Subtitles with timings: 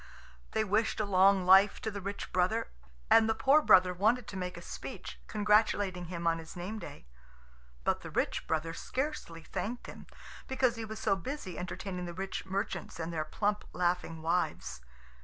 [0.53, 2.69] They wished a long life to the rich brother,
[3.11, 7.05] and the poor brother wanted to make a speech, congratulating him on his name day.
[7.83, 10.07] But the rich brother scarcely thanked him,
[10.47, 14.81] because he was so busy entertaining the rich merchants and their plump, laughing wives.